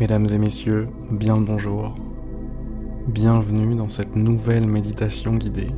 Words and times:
Mesdames 0.00 0.26
et 0.26 0.38
messieurs, 0.38 0.88
bien 1.10 1.36
le 1.36 1.44
bonjour. 1.44 1.92
Bienvenue 3.08 3.74
dans 3.74 3.88
cette 3.88 4.14
nouvelle 4.14 4.68
méditation 4.68 5.34
guidée. 5.34 5.72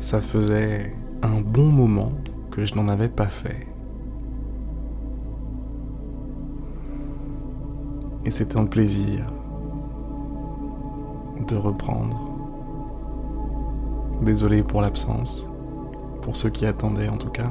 Ça 0.00 0.20
faisait 0.20 0.92
un 1.22 1.40
bon 1.40 1.64
moment 1.64 2.12
que 2.50 2.66
je 2.66 2.74
n'en 2.74 2.88
avais 2.88 3.08
pas 3.08 3.28
fait. 3.28 3.66
Et 8.26 8.30
c'est 8.30 8.58
un 8.60 8.66
plaisir 8.66 9.24
de 11.48 11.56
reprendre. 11.56 12.22
Désolé 14.20 14.62
pour 14.62 14.82
l'absence, 14.82 15.48
pour 16.20 16.36
ceux 16.36 16.50
qui 16.50 16.66
attendaient 16.66 17.08
en 17.08 17.16
tout 17.16 17.30
cas. 17.30 17.50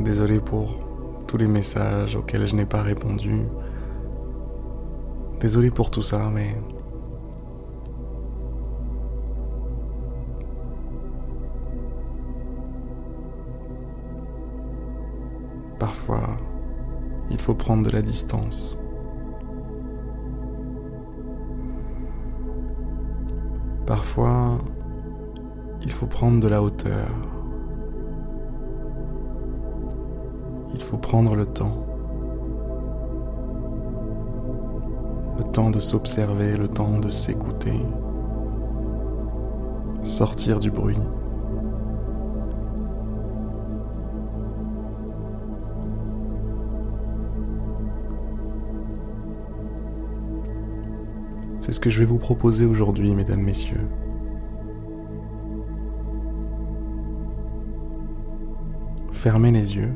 Désolé 0.00 0.40
pour 0.40 0.85
tous 1.26 1.36
les 1.36 1.46
messages 1.46 2.16
auxquels 2.16 2.46
je 2.46 2.54
n'ai 2.54 2.66
pas 2.66 2.82
répondu. 2.82 3.42
Désolé 5.40 5.70
pour 5.70 5.90
tout 5.90 6.02
ça, 6.02 6.30
mais... 6.32 6.56
Parfois, 15.78 16.36
il 17.30 17.38
faut 17.38 17.54
prendre 17.54 17.84
de 17.84 17.90
la 17.90 18.02
distance. 18.02 18.78
Parfois, 23.86 24.58
il 25.82 25.90
faut 25.90 26.06
prendre 26.06 26.40
de 26.40 26.48
la 26.48 26.62
hauteur. 26.62 27.35
Faut 30.86 30.98
prendre 30.98 31.34
le 31.34 31.46
temps. 31.46 31.84
Le 35.36 35.42
temps 35.50 35.70
de 35.70 35.80
s'observer, 35.80 36.56
le 36.56 36.68
temps 36.68 37.00
de 37.00 37.08
s'écouter. 37.08 37.74
Sortir 40.02 40.60
du 40.60 40.70
bruit. 40.70 40.96
C'est 51.58 51.72
ce 51.72 51.80
que 51.80 51.90
je 51.90 51.98
vais 51.98 52.04
vous 52.04 52.18
proposer 52.18 52.64
aujourd'hui, 52.64 53.12
mesdames, 53.12 53.42
messieurs. 53.42 53.88
Fermez 59.10 59.50
les 59.50 59.74
yeux. 59.74 59.90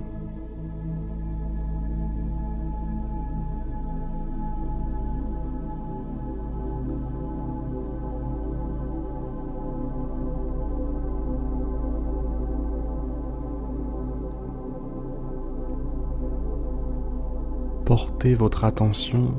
Votre 18.28 18.64
attention 18.64 19.34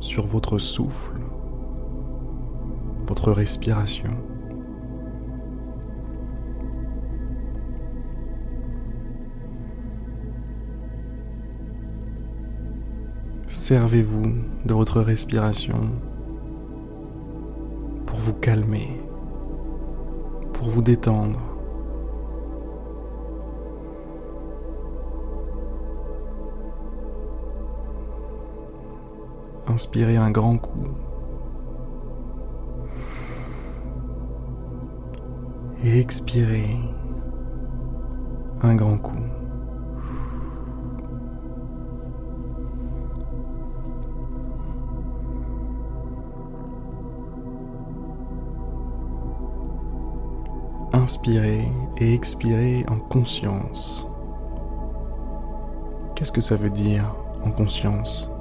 sur 0.00 0.26
votre 0.26 0.58
souffle, 0.58 1.18
votre 3.06 3.32
respiration. 3.32 4.10
Servez-vous 13.48 14.32
de 14.64 14.72
votre 14.72 15.00
respiration 15.00 15.80
pour 18.06 18.18
vous 18.18 18.34
calmer, 18.34 19.00
pour 20.52 20.68
vous 20.68 20.82
détendre. 20.82 21.51
Inspirez 29.68 30.16
un 30.16 30.30
grand 30.30 30.58
coup. 30.58 30.88
Et 35.84 35.98
expirez 35.98 36.76
un 38.62 38.74
grand 38.74 38.98
coup. 38.98 39.12
Inspirez 50.92 51.68
et 51.98 52.14
expirez 52.14 52.84
en 52.88 52.98
conscience. 52.98 54.06
Qu'est-ce 56.14 56.32
que 56.32 56.40
ça 56.40 56.56
veut 56.56 56.70
dire 56.70 57.14
en 57.44 57.50
conscience? 57.50 58.31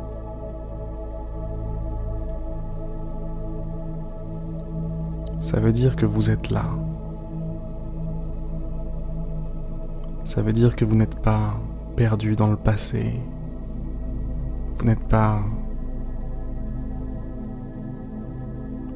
Ça 5.51 5.59
veut 5.59 5.73
dire 5.73 5.97
que 5.97 6.06
vous 6.06 6.29
êtes 6.29 6.50
là. 6.50 6.63
Ça 10.23 10.41
veut 10.41 10.53
dire 10.53 10.78
que 10.78 10.85
vous 10.85 10.95
n'êtes 10.95 11.19
pas 11.19 11.59
perdu 11.97 12.38
dans 12.38 12.47
le 12.47 12.56
passé. 12.56 13.19
Vous 14.78 14.85
n'êtes 14.85 15.03
pas 15.09 15.41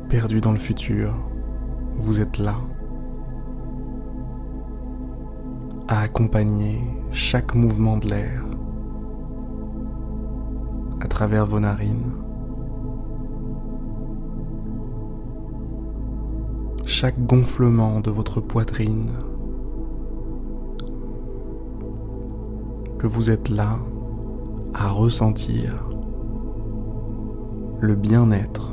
perdu 0.07 0.39
dans 0.39 0.53
le 0.53 0.57
futur. 0.57 1.11
Vous 1.97 2.21
êtes 2.21 2.37
là. 2.37 2.55
À 5.89 6.03
accompagner 6.03 6.79
chaque 7.11 7.53
mouvement 7.53 7.97
de 7.97 8.07
l'air 8.07 8.45
à 11.01 11.07
travers 11.09 11.45
vos 11.45 11.59
narines. 11.59 12.14
Chaque 16.97 17.25
gonflement 17.25 17.99
de 17.99 18.09
votre 18.09 18.39
poitrine, 18.39 19.09
que 22.97 23.05
vous 23.05 23.29
êtes 23.29 23.49
là 23.49 23.79
à 24.73 24.87
ressentir 24.87 25.89
le 27.81 27.95
bien-être 27.95 28.71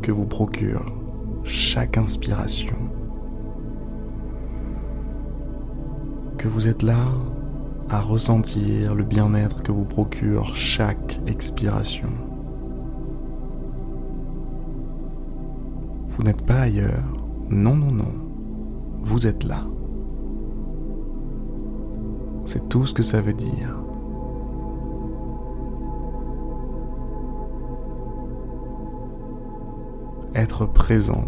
que 0.00 0.12
vous 0.12 0.26
procure 0.26 0.94
chaque 1.42 1.98
inspiration, 1.98 2.76
que 6.38 6.46
vous 6.46 6.68
êtes 6.68 6.84
là 6.84 7.02
à 7.90 8.00
ressentir 8.00 8.94
le 8.94 9.02
bien-être 9.02 9.64
que 9.64 9.72
vous 9.72 9.84
procure 9.84 10.54
chaque 10.54 11.18
expiration. 11.26 12.10
Vous 16.10 16.22
n'êtes 16.22 16.46
pas 16.46 16.60
ailleurs, 16.60 17.15
non, 17.48 17.76
non, 17.76 17.92
non. 17.92 18.12
Vous 19.02 19.26
êtes 19.26 19.44
là. 19.44 19.64
C'est 22.44 22.68
tout 22.68 22.86
ce 22.86 22.94
que 22.94 23.02
ça 23.02 23.20
veut 23.20 23.34
dire. 23.34 23.76
Être 30.34 30.66
présent. 30.66 31.24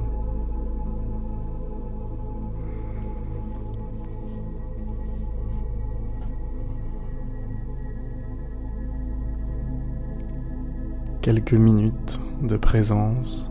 Quelques 11.23 11.53
minutes 11.53 12.21
de 12.43 12.57
présence 12.57 13.51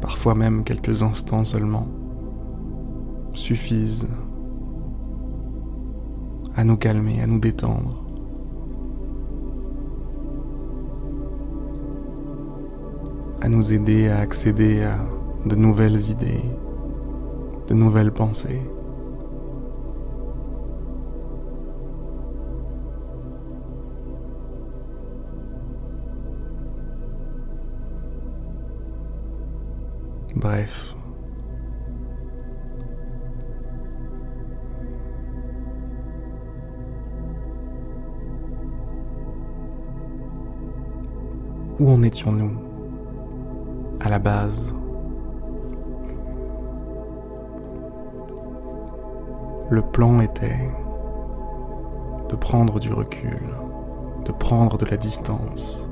parfois 0.00 0.34
même 0.34 0.64
quelques 0.64 1.02
instants 1.02 1.44
seulement, 1.44 1.86
suffisent 3.34 4.08
à 6.56 6.64
nous 6.64 6.76
calmer, 6.76 7.20
à 7.22 7.26
nous 7.26 7.38
détendre. 7.38 8.04
à 13.40 13.48
nous 13.48 13.72
aider 13.72 14.08
à 14.08 14.18
accéder 14.18 14.82
à 14.82 14.98
de 15.46 15.54
nouvelles 15.54 16.10
idées, 16.10 16.42
de 17.68 17.74
nouvelles 17.74 18.12
pensées. 18.12 18.60
Bref. 30.48 30.96
Où 41.78 41.90
en 41.90 42.02
étions-nous 42.02 42.50
à 44.00 44.08
la 44.08 44.18
base? 44.18 44.72
Le 49.68 49.82
plan 49.82 50.20
était 50.20 50.70
de 52.30 52.36
prendre 52.36 52.80
du 52.80 52.90
recul, 52.94 53.42
de 54.24 54.32
prendre 54.32 54.78
de 54.78 54.86
la 54.86 54.96
distance. 54.96 55.87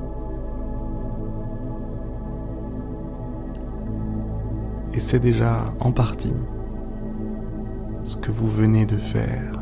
Et 4.97 4.99
c'est 4.99 5.21
déjà 5.21 5.63
en 5.79 5.93
partie 5.93 6.33
ce 8.03 8.17
que 8.17 8.31
vous 8.31 8.49
venez 8.49 8.87
de 8.87 8.97
faire. 8.97 9.56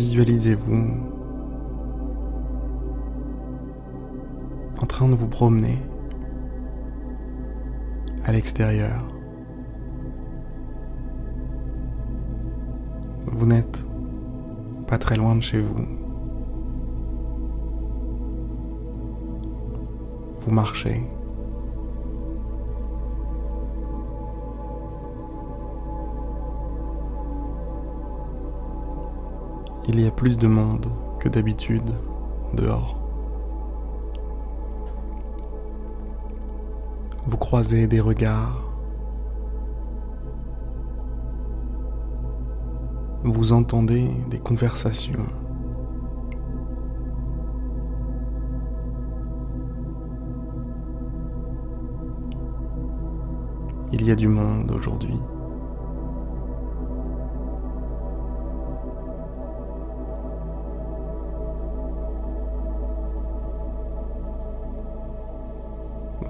Visualisez-vous 0.00 0.82
en 4.80 4.86
train 4.86 5.06
de 5.10 5.14
vous 5.14 5.26
promener 5.26 5.76
à 8.24 8.32
l'extérieur. 8.32 9.06
Vous 13.26 13.44
n'êtes 13.44 13.86
pas 14.86 14.96
très 14.96 15.16
loin 15.16 15.36
de 15.36 15.42
chez 15.42 15.60
vous. 15.60 15.84
Vous 20.38 20.50
marchez. 20.50 21.19
Il 29.88 30.00
y 30.00 30.06
a 30.06 30.10
plus 30.10 30.38
de 30.38 30.46
monde 30.46 30.86
que 31.18 31.28
d'habitude 31.28 31.90
dehors. 32.54 32.96
Vous 37.26 37.36
croisez 37.36 37.86
des 37.86 38.00
regards. 38.00 38.62
Vous 43.24 43.52
entendez 43.52 44.08
des 44.30 44.38
conversations. 44.38 45.26
Il 53.92 54.06
y 54.06 54.10
a 54.10 54.14
du 54.14 54.28
monde 54.28 54.70
aujourd'hui. 54.70 55.18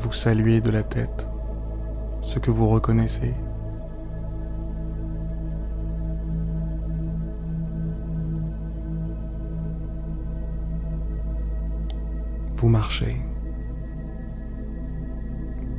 Vous 0.00 0.12
saluez 0.12 0.62
de 0.62 0.70
la 0.70 0.82
tête 0.82 1.26
ce 2.22 2.38
que 2.38 2.50
vous 2.50 2.68
reconnaissez. 2.68 3.34
Vous 12.56 12.68
marchez 12.68 13.16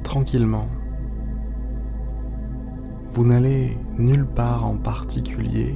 tranquillement. 0.03 0.67
Vous 3.12 3.25
n'allez 3.25 3.77
nulle 3.97 4.25
part 4.25 4.65
en 4.65 4.75
particulier 4.75 5.75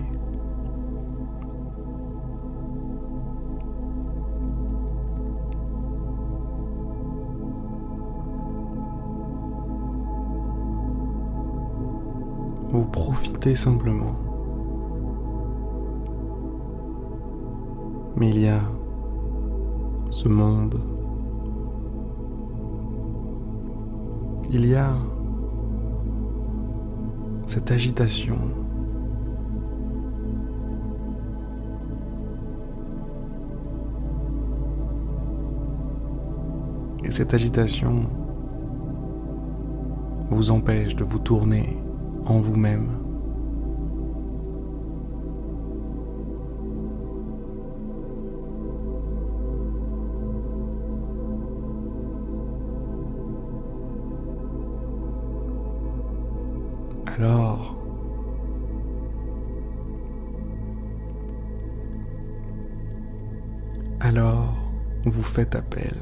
Vous 13.16 13.22
profitez 13.22 13.56
simplement. 13.56 14.14
Mais 18.18 18.28
il 18.28 18.42
y 18.42 18.50
a 18.50 18.60
ce 20.10 20.28
monde. 20.28 20.76
Il 24.52 24.68
y 24.68 24.76
a 24.76 24.92
cette 27.48 27.72
agitation. 27.72 28.38
Et 37.06 37.12
cette 37.12 37.34
agitation 37.34 38.10
vous 40.30 40.52
empêche 40.52 40.98
de 40.98 41.06
vous 41.06 41.20
tourner 41.20 41.78
en 42.26 42.40
vous-même. 42.40 43.05
Faites 65.36 65.56
appel 65.56 65.94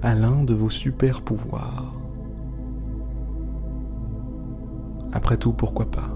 à 0.00 0.14
l'un 0.14 0.44
de 0.44 0.54
vos 0.54 0.70
super 0.70 1.22
pouvoirs. 1.22 1.92
Après 5.12 5.36
tout, 5.36 5.52
pourquoi 5.52 5.86
pas? 5.86 6.08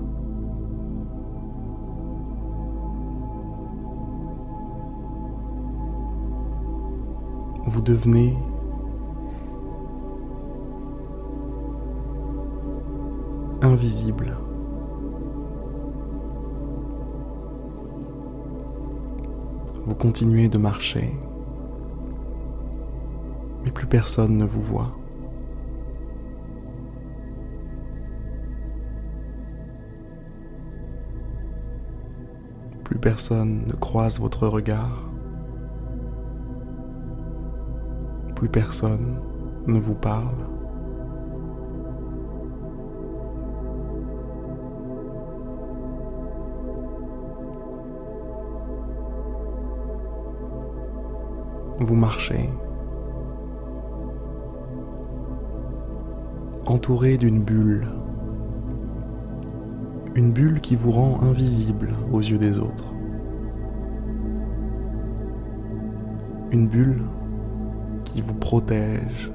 Vous 7.67 7.81
devenez 7.81 8.39
invisible. 13.63 14.39
Vous 19.87 19.95
continuez 19.97 20.49
de 20.49 20.59
marcher, 20.59 21.13
plus 23.85 23.99
personne 23.99 24.39
ne 24.39 24.47
vous 24.47 24.63
voit. 24.63 24.97
Plus 32.83 32.99
personne 32.99 33.67
ne 33.67 33.75
croise 33.75 34.19
votre 34.19 34.49
regard. 34.49 35.11
Plus 38.35 38.49
personne 38.49 39.21
ne 39.67 39.79
vous 39.79 39.95
parle. 39.95 40.49
Vous 51.81 51.97
marchez, 51.97 52.49
entouré 56.67 57.19
d'une 57.19 57.43
bulle 57.43 57.87
une 60.15 60.33
bulle 60.33 60.61
qui 60.61 60.77
vous 60.77 60.93
rend 60.93 61.21
invisible 61.23 61.93
aux 62.13 62.21
yeux 62.21 62.39
des 62.39 62.59
autres. 62.59 62.95
Une 66.53 66.69
bulle 66.69 67.03
qui 68.05 68.23
vous 68.23 68.35
protège. 68.35 69.33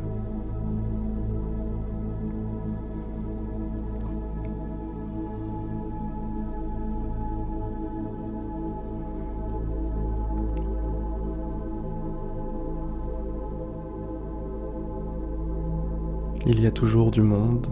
Il 16.46 16.62
y 16.62 16.68
a 16.68 16.72
toujours 16.72 17.12
du 17.12 17.22
monde, 17.22 17.68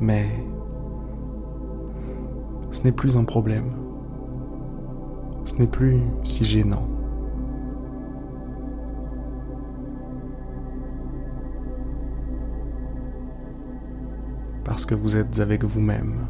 mais 0.00 0.28
ce 2.70 2.82
n'est 2.82 2.92
plus 2.92 3.16
un 3.16 3.24
problème. 3.24 3.72
Ce 5.44 5.56
n'est 5.56 5.66
plus 5.66 6.00
si 6.22 6.44
gênant. 6.44 6.86
Parce 14.64 14.86
que 14.86 14.94
vous 14.94 15.16
êtes 15.16 15.40
avec 15.40 15.64
vous-même. 15.64 16.26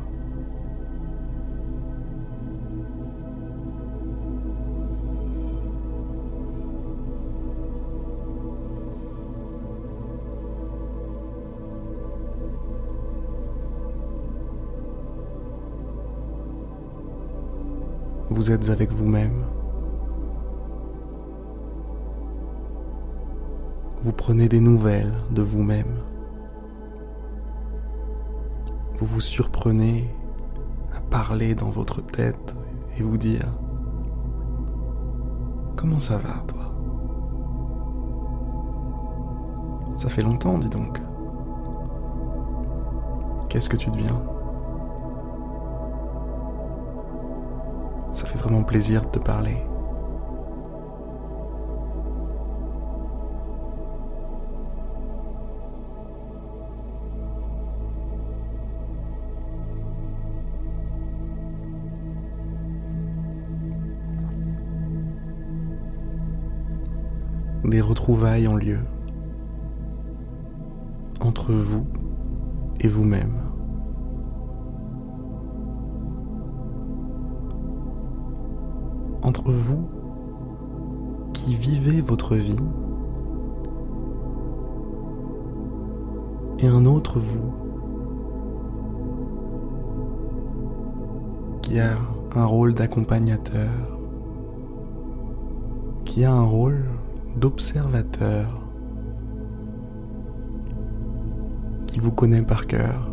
Vous 18.31 18.51
êtes 18.51 18.71
avec 18.71 18.93
vous-même. 18.93 19.45
Vous 24.03 24.13
prenez 24.13 24.49
des 24.49 24.61
nouvelles 24.61 25.15
de 25.31 25.43
vous-même. 25.43 25.99
Vous 28.99 29.07
vous 29.07 29.21
surprenez 29.21 30.09
à 30.95 31.01
parler 31.01 31.55
dans 31.55 31.71
votre 31.71 32.01
tête 32.01 32.55
et 32.99 33.03
vous 33.03 33.19
dire 33.19 33.47
Comment 35.77 35.99
ça 35.99 36.19
va, 36.19 36.43
toi? 36.47 36.73
Ça 39.97 40.09
fait 40.09 40.23
longtemps, 40.23 40.59
dis 40.59 40.69
donc. 40.69 41.01
Qu'est-ce 43.49 43.69
que 43.69 43.77
tu 43.77 43.91
deviens? 43.91 44.36
Vraiment 48.47 48.63
plaisir 48.63 49.03
de 49.03 49.09
te 49.09 49.19
parler. 49.19 49.57
Des 67.65 67.81
retrouvailles 67.81 68.47
ont 68.47 68.55
lieu 68.55 68.79
entre 71.21 71.53
vous 71.53 71.85
et 72.81 72.87
vous-même. 72.87 73.46
Entre 79.27 79.51
vous 79.51 79.89
qui 81.33 81.57
vivez 81.57 82.01
votre 82.01 82.37
vie 82.37 82.55
et 86.61 86.69
un 86.69 86.87
autre 86.87 87.19
vous 87.19 87.53
qui 91.61 91.81
a 91.81 91.97
un 92.37 92.45
rôle 92.45 92.73
d'accompagnateur, 92.75 93.99
qui 96.05 96.25
a 96.25 96.33
un 96.33 96.45
rôle 96.45 96.85
d'observateur, 97.37 98.63
qui 101.89 101.99
vous 101.99 102.13
connaît 102.13 102.43
par 102.43 102.69
cœur. 102.69 103.11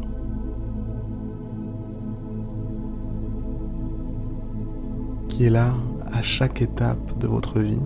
qui 5.34 5.46
est 5.46 5.50
là 5.50 5.74
à 6.14 6.22
chaque 6.22 6.62
étape 6.62 7.18
de 7.18 7.28
votre 7.28 7.60
vie. 7.60 7.82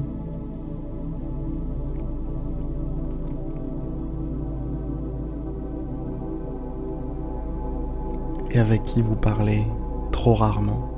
Et 8.51 8.59
avec 8.59 8.83
qui 8.83 9.01
vous 9.01 9.15
parlez 9.15 9.63
trop 10.11 10.33
rarement. 10.33 10.91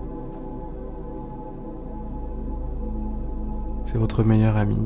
C'est 3.86 3.98
votre 3.98 4.24
meilleur 4.24 4.56
ami. 4.56 4.78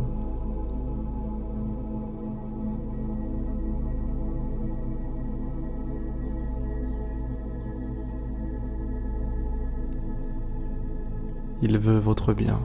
Il 11.66 11.78
veut 11.78 11.98
votre 11.98 12.34
bien, 12.34 12.60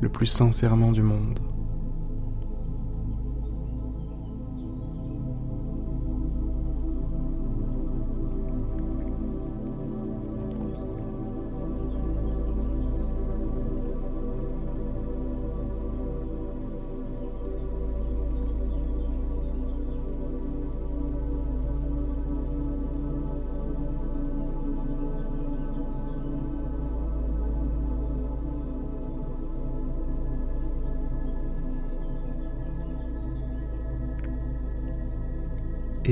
le 0.00 0.08
plus 0.08 0.24
sincèrement 0.24 0.90
du 0.90 1.02
monde. 1.02 1.38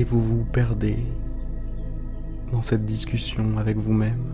Et 0.01 0.03
vous 0.03 0.19
vous 0.19 0.43
perdez 0.51 0.97
dans 2.51 2.63
cette 2.63 2.87
discussion 2.87 3.55
avec 3.59 3.77
vous-même. 3.77 4.33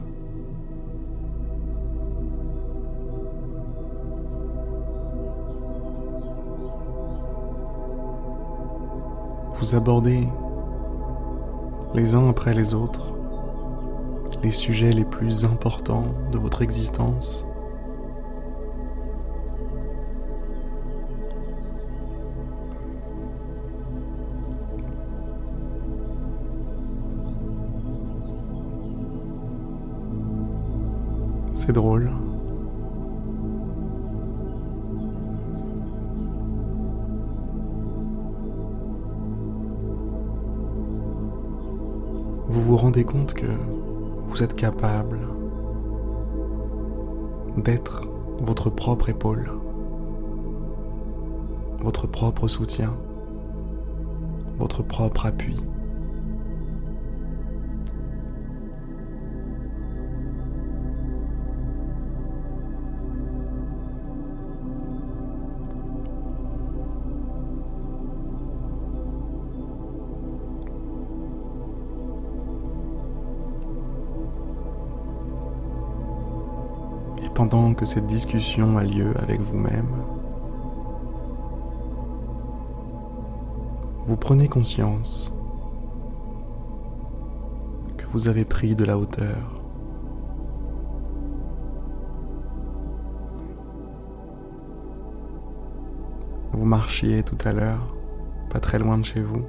Vous 9.60 9.76
abordez 9.76 10.26
les 11.94 12.16
uns 12.16 12.30
après 12.30 12.54
les 12.54 12.74
autres 12.74 13.14
les 14.44 14.52
sujets 14.52 14.94
les 14.94 15.04
plus 15.04 15.44
importants 15.44 16.14
de 16.32 16.38
votre 16.38 16.62
existence. 16.62 17.44
C'est 31.68 31.74
drôle. 31.74 32.10
Vous 42.48 42.62
vous 42.62 42.78
rendez 42.78 43.04
compte 43.04 43.34
que 43.34 43.48
vous 44.30 44.44
êtes 44.44 44.56
capable 44.56 45.20
d'être 47.58 48.08
votre 48.42 48.70
propre 48.70 49.10
épaule, 49.10 49.52
votre 51.82 52.08
propre 52.08 52.48
soutien, 52.48 52.94
votre 54.58 54.84
propre 54.84 55.26
appui. 55.26 55.58
Pendant 77.50 77.74
que 77.74 77.86
cette 77.86 78.08
discussion 78.08 78.78
a 78.78 78.84
lieu 78.84 79.14
avec 79.22 79.40
vous-même, 79.40 79.88
vous 84.06 84.18
prenez 84.18 84.50
conscience 84.50 85.32
que 87.96 88.06
vous 88.08 88.28
avez 88.28 88.44
pris 88.44 88.76
de 88.76 88.84
la 88.84 88.98
hauteur. 88.98 89.62
Vous 96.52 96.66
marchiez 96.66 97.24
tout 97.24 97.38
à 97.46 97.54
l'heure, 97.54 97.96
pas 98.50 98.60
très 98.60 98.78
loin 98.78 98.98
de 98.98 99.06
chez 99.06 99.22
vous. 99.22 99.46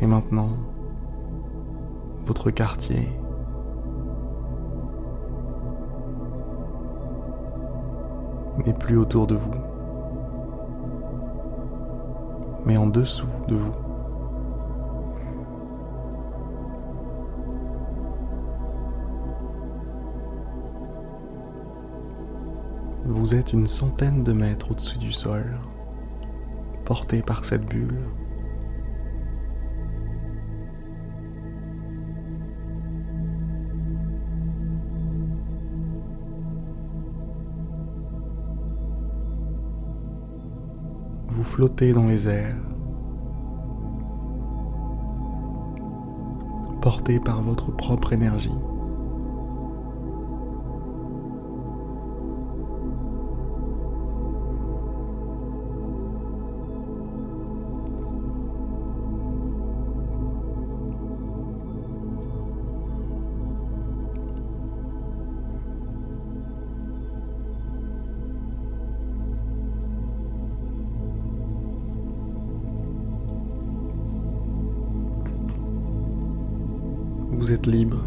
Et 0.00 0.06
maintenant, 0.06 0.50
votre 2.24 2.52
quartier. 2.52 3.08
N'est 8.58 8.72
plus 8.72 8.98
autour 8.98 9.26
de 9.26 9.34
vous, 9.34 9.54
mais 12.64 12.76
en 12.76 12.86
dessous 12.86 13.28
de 13.48 13.54
vous. 13.54 13.72
Vous 23.06 23.34
êtes 23.34 23.52
une 23.52 23.66
centaine 23.66 24.24
de 24.24 24.32
mètres 24.32 24.70
au-dessus 24.70 24.98
du 24.98 25.12
sol, 25.12 25.58
porté 26.84 27.22
par 27.22 27.44
cette 27.44 27.66
bulle. 27.66 27.98
Vous 41.54 41.58
flottez 41.58 41.92
dans 41.92 42.06
les 42.06 42.26
airs, 42.26 42.56
porté 46.82 47.20
par 47.20 47.42
votre 47.42 47.70
propre 47.70 48.12
énergie. 48.12 48.50
Vous 77.44 77.52
êtes 77.52 77.66
libre. 77.66 77.98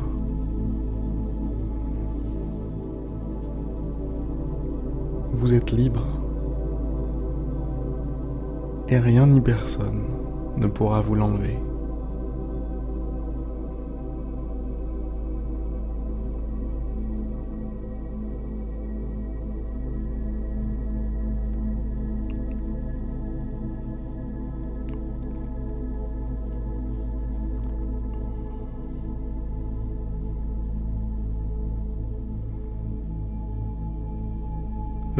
Vous 5.31 5.53
êtes 5.53 5.71
libre. 5.71 6.07
Et 8.89 8.97
rien 8.97 9.27
ni 9.27 9.39
personne 9.39 10.05
ne 10.57 10.65
pourra 10.65 11.01
vous 11.01 11.13
l'enlever. 11.13 11.55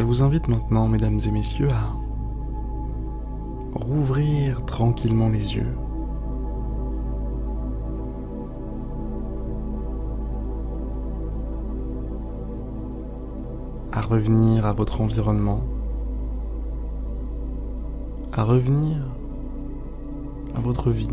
Vous 0.07 0.23
invite 0.23 0.47
maintenant, 0.47 0.87
mesdames 0.87 1.19
et 1.27 1.31
messieurs, 1.31 1.67
à 1.69 1.93
rouvrir 3.77 4.65
tranquillement 4.65 5.27
les 5.27 5.55
yeux. 5.55 5.75
à 13.91 14.01
revenir 14.01 14.67
à 14.67 14.73
votre 14.73 15.01
environnement, 15.01 15.61
à 18.31 18.43
revenir 18.43 18.97
à 20.55 20.59
votre 20.59 20.91
vie. 20.91 21.07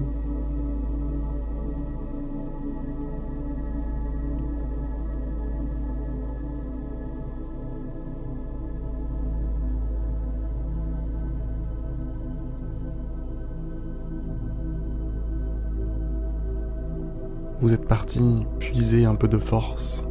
Vous 17.64 17.72
êtes 17.72 17.88
parti 17.88 18.46
puiser 18.59 19.07
un 19.07 19.14
peu 19.14 19.27
de 19.27 19.38
force 19.38 20.07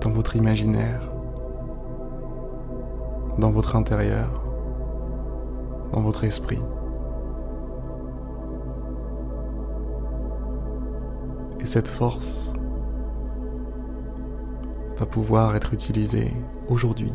dans 0.00 0.10
votre 0.10 0.36
imaginaire, 0.36 1.10
dans 3.36 3.50
votre 3.50 3.74
intérieur, 3.74 4.44
dans 5.92 6.00
votre 6.00 6.22
esprit. 6.22 6.60
Et 11.58 11.66
cette 11.66 11.88
force 11.88 12.52
va 14.98 15.04
pouvoir 15.04 15.56
être 15.56 15.74
utilisée 15.74 16.32
aujourd'hui 16.68 17.12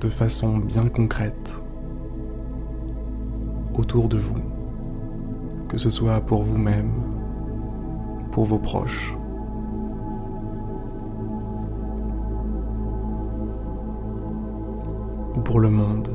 de 0.00 0.08
façon 0.08 0.58
bien 0.58 0.86
concrète 0.86 1.60
autour 3.74 4.08
de 4.08 4.16
vous 4.16 4.59
que 5.70 5.78
ce 5.78 5.88
soit 5.88 6.20
pour 6.20 6.42
vous-même, 6.42 6.90
pour 8.32 8.44
vos 8.44 8.58
proches. 8.58 9.14
ou 15.36 15.40
pour 15.42 15.60
le 15.60 15.70
monde. 15.70 16.08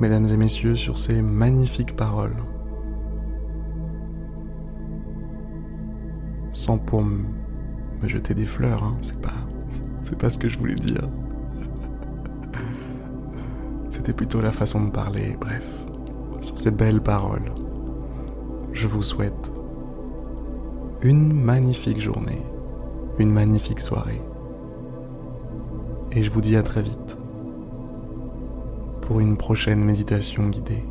Mesdames 0.00 0.24
et 0.24 0.38
messieurs, 0.38 0.74
sur 0.74 0.96
ces 0.96 1.20
magnifiques 1.20 1.94
paroles, 1.94 2.42
sans 6.50 6.78
paume 6.78 7.26
me 8.02 8.08
jeter 8.08 8.34
des 8.34 8.44
fleurs, 8.44 8.82
hein. 8.82 8.96
c'est 9.00 9.20
pas, 9.20 9.34
c'est 10.02 10.18
pas 10.18 10.30
ce 10.30 10.38
que 10.38 10.48
je 10.48 10.58
voulais 10.58 10.74
dire. 10.74 11.08
C'était 13.90 14.12
plutôt 14.12 14.40
la 14.40 14.52
façon 14.52 14.84
de 14.84 14.90
parler, 14.90 15.36
bref. 15.40 15.64
Sur 16.40 16.58
ces 16.58 16.70
belles 16.70 17.00
paroles, 17.00 17.52
je 18.72 18.86
vous 18.86 19.02
souhaite 19.02 19.50
une 21.02 21.32
magnifique 21.32 22.00
journée, 22.00 22.42
une 23.18 23.32
magnifique 23.32 23.80
soirée. 23.80 24.20
Et 26.12 26.22
je 26.22 26.30
vous 26.30 26.40
dis 26.40 26.56
à 26.56 26.62
très 26.62 26.82
vite 26.82 27.18
pour 29.02 29.20
une 29.20 29.36
prochaine 29.36 29.84
méditation 29.84 30.48
guidée. 30.48 30.84